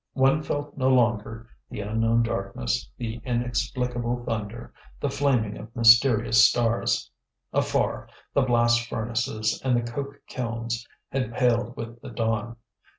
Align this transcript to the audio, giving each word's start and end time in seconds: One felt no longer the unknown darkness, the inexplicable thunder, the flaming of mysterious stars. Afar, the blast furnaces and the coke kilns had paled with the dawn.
One 0.13 0.41
felt 0.41 0.75
no 0.75 0.89
longer 0.89 1.47
the 1.69 1.81
unknown 1.81 2.23
darkness, 2.23 2.89
the 2.97 3.21
inexplicable 3.23 4.23
thunder, 4.25 4.73
the 4.99 5.11
flaming 5.11 5.59
of 5.59 5.75
mysterious 5.75 6.43
stars. 6.43 7.11
Afar, 7.53 8.09
the 8.33 8.41
blast 8.41 8.89
furnaces 8.89 9.61
and 9.63 9.77
the 9.77 9.91
coke 9.91 10.19
kilns 10.25 10.87
had 11.11 11.35
paled 11.35 11.77
with 11.77 12.01
the 12.01 12.09
dawn. 12.09 12.55